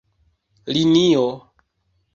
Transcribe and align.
linio 0.73 1.27